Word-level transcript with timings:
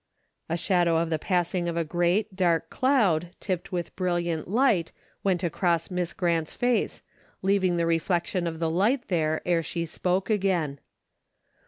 A 0.49 0.57
shadow 0.57 0.97
of 0.97 1.11
the 1.11 1.19
passing 1.19 1.69
of 1.69 1.77
a 1.77 1.83
great 1.83 2.35
dark 2.35 2.71
cloud, 2.71 3.35
tipped 3.39 3.71
with 3.71 3.95
brilliant 3.95 4.47
light, 4.47 4.91
went 5.23 5.43
across 5.43 5.91
Miss 5.91 6.11
Grant's 6.11 6.55
face, 6.55 7.03
leaving 7.43 7.77
the 7.77 7.85
reflection 7.85 8.47
of 8.47 8.57
the 8.57 8.67
light 8.71 9.09
there, 9.09 9.43
ere 9.45 9.61
she 9.61 9.85
spoke 9.85 10.27
again. 10.31 10.79